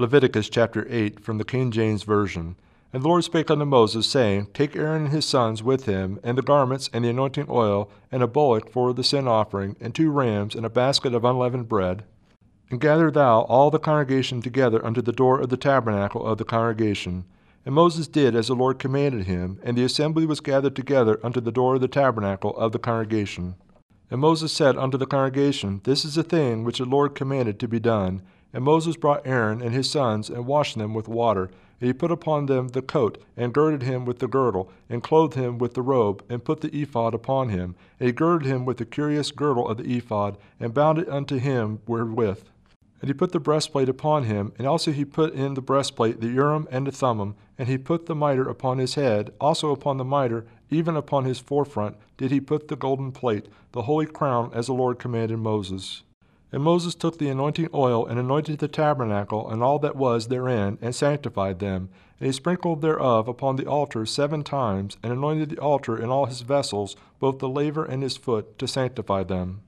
Leviticus 0.00 0.48
chapter 0.48 0.86
8 0.88 1.18
from 1.18 1.38
the 1.38 1.44
King 1.44 1.72
James 1.72 2.04
Version. 2.04 2.54
And 2.92 3.02
the 3.02 3.08
Lord 3.08 3.24
spake 3.24 3.50
unto 3.50 3.64
Moses, 3.64 4.06
saying, 4.06 4.46
Take 4.54 4.76
Aaron 4.76 5.06
and 5.06 5.12
his 5.12 5.24
sons 5.24 5.60
with 5.60 5.86
him, 5.86 6.20
and 6.22 6.38
the 6.38 6.42
garments, 6.42 6.88
and 6.92 7.04
the 7.04 7.08
anointing 7.08 7.46
oil, 7.48 7.90
and 8.12 8.22
a 8.22 8.28
bullock 8.28 8.70
for 8.70 8.94
the 8.94 9.02
sin 9.02 9.26
offering, 9.26 9.74
and 9.80 9.92
two 9.92 10.12
rams, 10.12 10.54
and 10.54 10.64
a 10.64 10.70
basket 10.70 11.14
of 11.14 11.24
unleavened 11.24 11.68
bread. 11.68 12.04
And 12.70 12.80
gather 12.80 13.10
thou 13.10 13.40
all 13.40 13.72
the 13.72 13.80
congregation 13.80 14.40
together 14.40 14.86
unto 14.86 15.02
the 15.02 15.10
door 15.10 15.40
of 15.40 15.48
the 15.48 15.56
tabernacle 15.56 16.24
of 16.24 16.38
the 16.38 16.44
congregation. 16.44 17.24
And 17.66 17.74
Moses 17.74 18.06
did 18.06 18.36
as 18.36 18.46
the 18.46 18.54
Lord 18.54 18.78
commanded 18.78 19.26
him, 19.26 19.58
and 19.64 19.76
the 19.76 19.82
assembly 19.82 20.26
was 20.26 20.38
gathered 20.38 20.76
together 20.76 21.18
unto 21.24 21.40
the 21.40 21.50
door 21.50 21.74
of 21.74 21.80
the 21.80 21.88
tabernacle 21.88 22.56
of 22.56 22.70
the 22.70 22.78
congregation. 22.78 23.56
And 24.12 24.20
Moses 24.20 24.52
said 24.52 24.76
unto 24.76 24.96
the 24.96 25.06
congregation, 25.06 25.80
This 25.82 26.04
is 26.04 26.14
the 26.14 26.22
thing 26.22 26.62
which 26.62 26.78
the 26.78 26.84
Lord 26.84 27.16
commanded 27.16 27.58
to 27.58 27.66
be 27.66 27.80
done 27.80 28.22
and 28.52 28.64
Moses 28.64 28.96
brought 28.96 29.26
Aaron 29.26 29.60
and 29.60 29.74
his 29.74 29.90
sons, 29.90 30.30
and 30.30 30.46
washed 30.46 30.78
them 30.78 30.94
with 30.94 31.08
water. 31.08 31.50
And 31.80 31.86
he 31.86 31.92
put 31.92 32.10
upon 32.10 32.46
them 32.46 32.68
the 32.68 32.82
coat, 32.82 33.22
and 33.36 33.52
girded 33.52 33.82
him 33.82 34.04
with 34.04 34.18
the 34.18 34.26
girdle, 34.26 34.70
and 34.88 35.02
clothed 35.02 35.34
him 35.34 35.58
with 35.58 35.74
the 35.74 35.82
robe, 35.82 36.24
and 36.28 36.44
put 36.44 36.60
the 36.60 36.74
ephod 36.76 37.14
upon 37.14 37.50
him. 37.50 37.76
And 38.00 38.08
he 38.08 38.12
girded 38.12 38.48
him 38.48 38.64
with 38.64 38.78
the 38.78 38.84
curious 38.84 39.30
girdle 39.30 39.68
of 39.68 39.76
the 39.76 39.96
ephod, 39.96 40.38
and 40.58 40.74
bound 40.74 40.98
it 40.98 41.08
unto 41.08 41.38
him 41.38 41.80
wherewith. 41.86 42.44
And 43.00 43.08
he 43.08 43.14
put 43.14 43.30
the 43.30 43.38
breastplate 43.38 43.88
upon 43.88 44.24
him, 44.24 44.52
and 44.58 44.66
also 44.66 44.90
he 44.90 45.04
put 45.04 45.32
in 45.34 45.54
the 45.54 45.62
breastplate 45.62 46.20
the 46.20 46.28
Urim 46.28 46.66
and 46.70 46.86
the 46.86 46.90
Thummim, 46.90 47.36
and 47.56 47.68
he 47.68 47.78
put 47.78 48.06
the 48.06 48.14
mitre 48.14 48.48
upon 48.48 48.78
his 48.78 48.94
head, 48.94 49.32
also 49.40 49.70
upon 49.70 49.98
the 49.98 50.04
mitre, 50.04 50.46
even 50.70 50.96
upon 50.96 51.24
his 51.24 51.38
forefront, 51.38 51.96
did 52.16 52.30
he 52.30 52.40
put 52.40 52.66
the 52.68 52.76
golden 52.76 53.12
plate, 53.12 53.46
the 53.72 53.82
holy 53.82 54.06
crown, 54.06 54.50
as 54.52 54.66
the 54.66 54.74
Lord 54.74 54.98
commanded 54.98 55.38
Moses. 55.38 56.02
And 56.50 56.62
Moses 56.62 56.94
took 56.94 57.18
the 57.18 57.28
anointing 57.28 57.68
oil 57.74 58.06
and 58.06 58.18
anointed 58.18 58.58
the 58.58 58.68
tabernacle 58.68 59.50
and 59.50 59.62
all 59.62 59.78
that 59.80 59.96
was 59.96 60.28
therein, 60.28 60.78
and 60.80 60.94
sanctified 60.94 61.58
them. 61.58 61.90
And 62.18 62.26
he 62.26 62.32
sprinkled 62.32 62.80
thereof 62.80 63.28
upon 63.28 63.56
the 63.56 63.66
altar 63.66 64.06
seven 64.06 64.42
times, 64.42 64.96
and 65.02 65.12
anointed 65.12 65.50
the 65.50 65.58
altar 65.58 65.96
and 65.96 66.10
all 66.10 66.26
his 66.26 66.40
vessels, 66.40 66.96
both 67.20 67.38
the 67.38 67.48
laver 67.48 67.84
and 67.84 68.02
his 68.02 68.16
foot, 68.16 68.58
to 68.58 68.66
sanctify 68.66 69.24
them. 69.24 69.60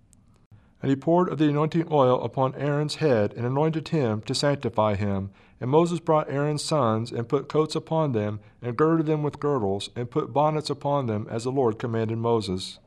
And 0.83 0.89
he 0.89 0.97
poured 0.97 1.29
of 1.29 1.37
the 1.37 1.49
anointing 1.49 1.89
oil 1.91 2.23
upon 2.23 2.55
Aaron's 2.55 2.97
head, 2.97 3.35
and 3.37 3.45
anointed 3.45 3.89
him 3.89 4.23
to 4.23 4.35
sanctify 4.35 4.95
him. 4.95 5.31
And 5.61 5.71
Moses 5.71 6.01
brought 6.01 6.31
Aaron's 6.31 6.65
sons, 6.65 7.13
and 7.13 7.29
put 7.29 7.51
coats 7.51 7.77
upon 7.77 8.13
them, 8.13 8.41
and 8.63 8.77
girded 8.77 9.05
them 9.05 9.23
with 9.23 9.39
girdles, 9.39 9.91
and 9.95 10.11
put 10.11 10.33
bonnets 10.33 10.71
upon 10.71 11.05
them, 11.07 11.27
as 11.31 11.45
the 11.45 11.53
Lord 11.53 11.79
commanded 11.79 12.17
Moses. 12.17 12.79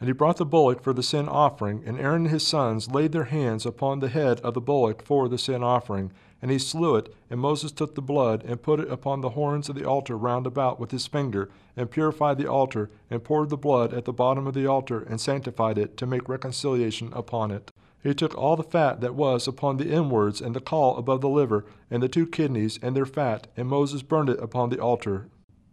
And 0.00 0.08
he 0.08 0.12
brought 0.12 0.36
the 0.36 0.46
bullock 0.46 0.82
for 0.82 0.92
the 0.92 1.02
sin 1.02 1.28
offering, 1.28 1.82
and 1.84 1.98
Aaron 1.98 2.22
and 2.22 2.30
his 2.30 2.46
sons 2.46 2.90
laid 2.90 3.12
their 3.12 3.24
hands 3.24 3.66
upon 3.66 3.98
the 3.98 4.08
head 4.08 4.40
of 4.40 4.54
the 4.54 4.60
bullock 4.60 5.02
for 5.02 5.28
the 5.28 5.38
sin 5.38 5.62
offering. 5.62 6.12
And 6.40 6.52
he 6.52 6.58
slew 6.58 6.94
it, 6.94 7.12
and 7.28 7.40
Moses 7.40 7.72
took 7.72 7.96
the 7.96 8.00
blood, 8.00 8.44
and 8.44 8.62
put 8.62 8.78
it 8.78 8.90
upon 8.92 9.22
the 9.22 9.30
horns 9.30 9.68
of 9.68 9.74
the 9.74 9.84
altar 9.84 10.16
round 10.16 10.46
about 10.46 10.78
with 10.78 10.92
his 10.92 11.08
finger, 11.08 11.50
and 11.76 11.90
purified 11.90 12.38
the 12.38 12.46
altar, 12.46 12.90
and 13.10 13.24
poured 13.24 13.50
the 13.50 13.56
blood 13.56 13.92
at 13.92 14.04
the 14.04 14.12
bottom 14.12 14.46
of 14.46 14.54
the 14.54 14.66
altar, 14.66 15.00
and 15.00 15.20
sanctified 15.20 15.78
it, 15.78 15.96
to 15.96 16.06
make 16.06 16.28
reconciliation 16.28 17.12
upon 17.12 17.50
it. 17.50 17.72
He 18.00 18.14
took 18.14 18.38
all 18.38 18.54
the 18.54 18.62
fat 18.62 19.00
that 19.00 19.16
was 19.16 19.48
upon 19.48 19.78
the 19.78 19.90
inwards, 19.90 20.40
and 20.40 20.54
the 20.54 20.60
caul 20.60 20.96
above 20.96 21.22
the 21.22 21.28
liver, 21.28 21.64
and 21.90 22.00
the 22.00 22.08
two 22.08 22.26
kidneys, 22.26 22.78
and 22.80 22.94
their 22.94 23.04
fat, 23.04 23.48
and 23.56 23.66
Moses 23.66 24.02
burned 24.02 24.30
it 24.30 24.38
upon 24.38 24.70
the 24.70 24.80
altar. 24.80 25.26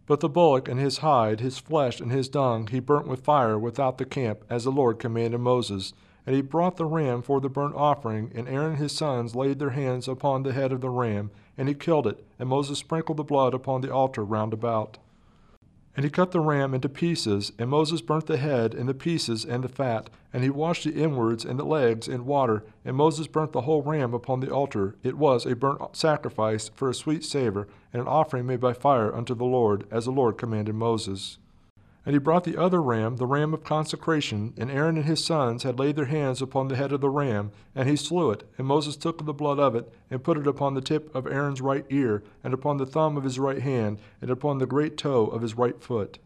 But 0.06 0.20
the 0.20 0.28
bullock 0.28 0.68
and 0.68 0.78
his 0.78 0.98
hide, 0.98 1.40
his 1.40 1.58
flesh 1.58 2.00
and 2.00 2.12
his 2.12 2.28
dung, 2.28 2.68
he 2.68 2.78
burnt 2.78 3.08
with 3.08 3.24
fire 3.24 3.58
without 3.58 3.98
the 3.98 4.04
camp, 4.04 4.44
as 4.48 4.64
the 4.64 4.70
Lord 4.70 4.98
commanded 5.00 5.38
Moses. 5.38 5.92
And 6.24 6.34
he 6.34 6.42
brought 6.42 6.76
the 6.76 6.86
ram 6.86 7.22
for 7.22 7.40
the 7.40 7.48
burnt 7.48 7.74
offering, 7.74 8.30
and 8.34 8.48
Aaron 8.48 8.70
and 8.70 8.78
his 8.78 8.92
sons 8.92 9.34
laid 9.34 9.58
their 9.58 9.70
hands 9.70 10.06
upon 10.06 10.42
the 10.42 10.52
head 10.52 10.72
of 10.72 10.80
the 10.80 10.90
ram, 10.90 11.30
and 11.58 11.68
he 11.68 11.74
killed 11.74 12.06
it, 12.06 12.24
and 12.38 12.48
Moses 12.48 12.78
sprinkled 12.78 13.16
the 13.16 13.24
blood 13.24 13.54
upon 13.54 13.80
the 13.80 13.92
altar 13.92 14.24
round 14.24 14.52
about. 14.52 14.98
And 15.96 16.04
he 16.04 16.10
cut 16.10 16.30
the 16.30 16.40
ram 16.40 16.74
into 16.74 16.90
pieces, 16.90 17.52
and 17.58 17.70
Moses 17.70 18.02
burnt 18.02 18.26
the 18.26 18.36
head 18.36 18.74
and 18.74 18.86
the 18.86 18.92
pieces 18.92 19.46
and 19.46 19.64
the 19.64 19.68
fat, 19.68 20.10
and 20.30 20.44
he 20.44 20.50
washed 20.50 20.84
the 20.84 20.92
inwards 20.92 21.42
and 21.42 21.58
the 21.58 21.64
legs 21.64 22.06
in 22.06 22.26
water, 22.26 22.64
and 22.84 22.94
Moses 22.94 23.26
burnt 23.26 23.52
the 23.52 23.62
whole 23.62 23.80
ram 23.80 24.12
upon 24.12 24.40
the 24.40 24.52
altar. 24.52 24.96
It 25.02 25.16
was 25.16 25.46
a 25.46 25.56
burnt 25.56 25.96
sacrifice 25.96 26.68
for 26.74 26.90
a 26.90 26.94
sweet 26.94 27.24
savor, 27.24 27.66
and 27.94 28.02
an 28.02 28.08
offering 28.08 28.44
made 28.46 28.60
by 28.60 28.74
fire 28.74 29.14
unto 29.14 29.34
the 29.34 29.46
Lord, 29.46 29.86
as 29.90 30.04
the 30.04 30.10
Lord 30.10 30.36
commanded 30.36 30.74
Moses. 30.74 31.38
And 32.06 32.14
he 32.14 32.20
brought 32.20 32.44
the 32.44 32.56
other 32.56 32.80
ram, 32.80 33.16
the 33.16 33.26
ram 33.26 33.52
of 33.52 33.64
consecration, 33.64 34.54
and 34.56 34.70
Aaron 34.70 34.96
and 34.96 35.06
his 35.06 35.24
sons 35.24 35.64
had 35.64 35.80
laid 35.80 35.96
their 35.96 36.04
hands 36.04 36.40
upon 36.40 36.68
the 36.68 36.76
head 36.76 36.92
of 36.92 37.00
the 37.00 37.10
ram, 37.10 37.50
and 37.74 37.88
he 37.88 37.96
slew 37.96 38.30
it. 38.30 38.48
And 38.56 38.66
Moses 38.66 38.96
took 38.96 39.26
the 39.26 39.34
blood 39.34 39.58
of 39.58 39.74
it, 39.74 39.92
and 40.08 40.22
put 40.22 40.38
it 40.38 40.46
upon 40.46 40.74
the 40.74 40.80
tip 40.80 41.12
of 41.16 41.26
Aaron's 41.26 41.60
right 41.60 41.84
ear, 41.90 42.22
and 42.44 42.54
upon 42.54 42.76
the 42.76 42.86
thumb 42.86 43.16
of 43.16 43.24
his 43.24 43.40
right 43.40 43.60
hand, 43.60 43.98
and 44.22 44.30
upon 44.30 44.58
the 44.58 44.66
great 44.66 44.96
toe 44.96 45.26
of 45.26 45.42
his 45.42 45.58
right 45.58 45.82
foot. 45.82 46.20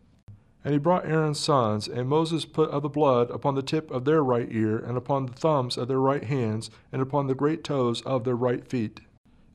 And 0.62 0.74
he 0.74 0.78
brought 0.78 1.06
Aaron's 1.06 1.40
sons, 1.40 1.88
and 1.88 2.06
Moses 2.06 2.44
put 2.44 2.68
of 2.68 2.82
the 2.82 2.90
blood 2.90 3.30
upon 3.30 3.54
the 3.54 3.62
tip 3.62 3.90
of 3.90 4.04
their 4.04 4.22
right 4.22 4.48
ear, 4.50 4.76
and 4.76 4.98
upon 4.98 5.24
the 5.24 5.32
thumbs 5.32 5.78
of 5.78 5.88
their 5.88 5.98
right 5.98 6.24
hands, 6.24 6.70
and 6.92 7.00
upon 7.00 7.26
the 7.26 7.34
great 7.34 7.64
toes 7.64 8.02
of 8.02 8.24
their 8.24 8.36
right 8.36 8.68
feet. 8.68 9.00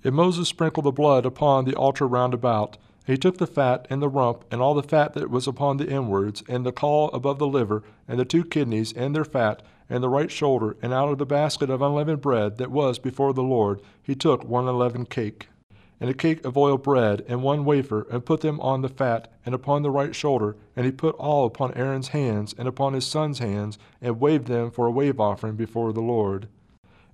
And 0.04 0.16
Moses 0.16 0.50
sprinkled 0.50 0.88
the 0.88 0.92
blood 0.92 1.24
upon 1.24 1.66
the 1.66 1.76
altar 1.76 2.08
round 2.08 2.34
about, 2.34 2.78
he 3.06 3.18
took 3.18 3.38
the 3.38 3.48
fat 3.48 3.86
and 3.90 4.02
the 4.02 4.10
rump, 4.10 4.44
and 4.52 4.62
all 4.62 4.74
the 4.74 4.82
fat 4.82 5.14
that 5.14 5.30
was 5.30 5.48
upon 5.48 5.78
the 5.78 5.88
inwards, 5.88 6.44
and 6.48 6.66
the 6.66 6.72
caul 6.72 7.10
above 7.12 7.38
the 7.38 7.48
liver, 7.48 7.84
and 8.08 8.20
the 8.20 8.26
two 8.26 8.44
kidneys, 8.44 8.92
and 8.94 9.16
their 9.16 9.24
fat, 9.24 9.62
and 9.90 10.04
the 10.04 10.10
right 10.10 10.32
shoulder, 10.32 10.76
and 10.82 10.92
out 10.92 11.10
of 11.10 11.20
the 11.20 11.26
basket 11.26 11.70
of 11.70 11.82
unleavened 11.82 12.22
bread 12.22 12.58
that 12.58 12.72
was 12.72 12.98
before 12.98 13.34
the 13.34 13.44
Lord, 13.44 13.82
he 14.02 14.16
took 14.16 14.44
one 14.44 14.68
unleavened 14.68 15.10
cake, 15.10 15.50
and 16.00 16.10
a 16.10 16.14
cake 16.14 16.44
of 16.44 16.58
oil 16.58 16.78
bread, 16.78 17.24
and 17.28 17.44
one 17.44 17.64
wafer, 17.64 18.08
and 18.12 18.26
put 18.26 18.42
them 18.42 18.60
on 18.60 18.82
the 18.82 18.90
fat, 18.90 19.32
and 19.46 19.54
upon 19.54 19.84
the 19.84 19.92
right 19.92 20.16
shoulder, 20.16 20.56
and 20.76 20.86
he 20.86 20.92
put 20.92 21.16
all 21.16 21.46
upon 21.46 21.74
Aaron's 21.76 22.10
hands, 22.10 22.56
and 22.58 22.68
upon 22.68 22.94
his 22.94 23.06
sons' 23.06 23.40
hands, 23.40 23.78
and 24.02 24.20
waved 24.20 24.48
them 24.48 24.72
for 24.72 24.88
a 24.88 24.92
wave 24.92 25.20
offering 25.20 25.56
before 25.56 25.94
the 25.94 26.02
Lord. 26.02 26.48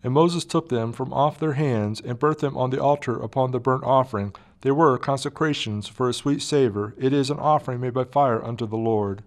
And 0.04 0.14
Moses 0.14 0.46
took 0.46 0.70
them 0.70 0.94
from 0.94 1.14
off 1.14 1.38
their 1.38 1.54
hands, 1.54 2.00
and 2.00 2.18
burnt 2.18 2.40
them 2.40 2.58
on 2.58 2.70
the 2.70 2.82
altar 2.82 3.22
upon 3.22 3.52
the 3.52 3.60
burnt 3.60 3.84
offering, 3.84 4.34
they 4.62 4.72
were 4.72 4.98
consecrations 4.98 5.88
for 5.88 6.08
a 6.08 6.14
sweet 6.14 6.42
savor. 6.42 6.94
It 6.98 7.14
is 7.14 7.30
an 7.30 7.40
offering 7.40 7.82
made 7.82 7.94
by 7.94 8.04
fire 8.04 8.44
unto 8.44 8.66
the 8.66 8.78
Lord. 8.78 9.24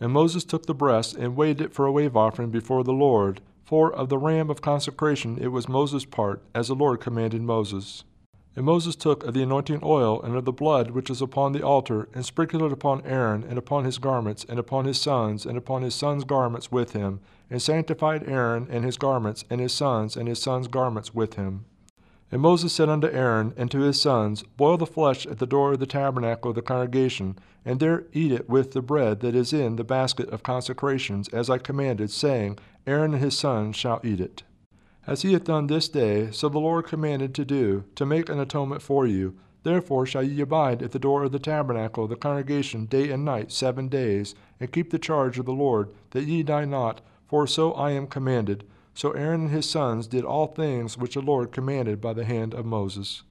And 0.00 0.12
Moses 0.12 0.44
took 0.44 0.66
the 0.66 0.74
breast 0.74 1.14
and 1.14 1.36
weighed 1.36 1.60
it 1.60 1.72
for 1.72 1.86
a 1.86 1.92
wave 1.92 2.16
offering 2.16 2.50
before 2.50 2.84
the 2.84 2.92
Lord. 2.92 3.40
For 3.64 3.92
of 3.92 4.08
the 4.08 4.18
ram 4.18 4.50
of 4.50 4.60
consecration 4.60 5.38
it 5.40 5.48
was 5.48 5.68
Moses' 5.68 6.04
part, 6.04 6.42
as 6.54 6.68
the 6.68 6.74
Lord 6.74 7.00
commanded 7.00 7.42
Moses. 7.42 8.04
And 8.56 8.66
Moses 8.66 8.94
took 8.94 9.24
of 9.24 9.34
the 9.34 9.42
anointing 9.42 9.80
oil 9.82 10.20
and 10.22 10.36
of 10.36 10.44
the 10.44 10.52
blood 10.52 10.90
which 10.90 11.10
is 11.10 11.22
upon 11.22 11.52
the 11.52 11.62
altar, 11.62 12.08
and 12.14 12.24
sprinkled 12.24 12.62
it 12.62 12.72
upon 12.72 13.02
Aaron, 13.04 13.42
and 13.42 13.58
upon 13.58 13.84
his 13.84 13.98
garments, 13.98 14.44
and 14.48 14.58
upon 14.58 14.84
his 14.84 15.00
sons, 15.00 15.44
and 15.46 15.58
upon 15.58 15.82
his 15.82 15.94
sons' 15.94 16.24
garments 16.24 16.70
with 16.70 16.92
him, 16.92 17.20
and 17.50 17.60
sanctified 17.60 18.28
Aaron 18.28 18.68
and 18.70 18.84
his 18.84 18.96
garments, 18.96 19.44
and 19.50 19.60
his 19.60 19.72
sons, 19.72 20.16
and 20.16 20.28
his 20.28 20.40
sons' 20.40 20.68
garments 20.68 21.14
with 21.14 21.34
him. 21.34 21.64
And 22.34 22.42
Moses 22.42 22.72
said 22.72 22.88
unto 22.88 23.06
Aaron 23.06 23.54
and 23.56 23.70
to 23.70 23.82
his 23.82 24.00
sons, 24.00 24.42
Boil 24.56 24.76
the 24.76 24.86
flesh 24.86 25.24
at 25.24 25.38
the 25.38 25.46
door 25.46 25.74
of 25.74 25.78
the 25.78 25.86
tabernacle 25.86 26.48
of 26.48 26.56
the 26.56 26.62
congregation, 26.62 27.38
and 27.64 27.78
there 27.78 28.06
eat 28.12 28.32
it 28.32 28.48
with 28.48 28.72
the 28.72 28.82
bread 28.82 29.20
that 29.20 29.36
is 29.36 29.52
in 29.52 29.76
the 29.76 29.84
basket 29.84 30.28
of 30.30 30.42
consecrations, 30.42 31.28
as 31.28 31.48
I 31.48 31.58
commanded, 31.58 32.10
saying, 32.10 32.58
Aaron 32.88 33.14
and 33.14 33.22
his 33.22 33.38
sons 33.38 33.76
shall 33.76 34.00
eat 34.02 34.20
it. 34.20 34.42
As 35.06 35.22
he 35.22 35.32
hath 35.32 35.44
done 35.44 35.68
this 35.68 35.88
day, 35.88 36.32
so 36.32 36.48
the 36.48 36.58
Lord 36.58 36.86
commanded 36.86 37.36
to 37.36 37.44
do, 37.44 37.84
to 37.94 38.04
make 38.04 38.28
an 38.28 38.40
atonement 38.40 38.82
for 38.82 39.06
you. 39.06 39.36
Therefore 39.62 40.04
shall 40.04 40.24
ye 40.24 40.40
abide 40.40 40.82
at 40.82 40.90
the 40.90 40.98
door 40.98 41.22
of 41.22 41.30
the 41.30 41.38
tabernacle 41.38 42.02
of 42.02 42.10
the 42.10 42.16
congregation 42.16 42.86
day 42.86 43.12
and 43.12 43.24
night 43.24 43.52
seven 43.52 43.86
days, 43.86 44.34
and 44.58 44.72
keep 44.72 44.90
the 44.90 44.98
charge 44.98 45.38
of 45.38 45.46
the 45.46 45.52
Lord, 45.52 45.88
that 46.10 46.24
ye 46.24 46.42
die 46.42 46.64
not, 46.64 47.00
for 47.28 47.46
so 47.46 47.72
I 47.74 47.92
am 47.92 48.08
commanded. 48.08 48.64
So 48.94 49.12
Aaron 49.12 49.42
and 49.42 49.50
his 49.50 49.68
sons 49.68 50.06
did 50.06 50.24
all 50.24 50.46
things 50.46 50.96
which 50.96 51.14
the 51.14 51.20
Lord 51.20 51.52
commanded 51.52 52.00
by 52.00 52.12
the 52.12 52.24
hand 52.24 52.54
of 52.54 52.64
Moses. 52.64 53.22